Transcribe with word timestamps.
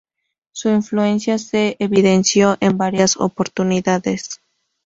Su 0.51 0.69
influencia 0.69 1.37
se 1.37 1.75
evidenció 1.77 2.57
en 2.59 2.79
varias 2.79 3.17
oportunidades. 3.17 4.41